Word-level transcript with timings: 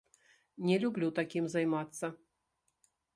Не 0.69 0.77
люблю 0.83 1.09
такім 1.19 1.45
займацца. 1.55 2.05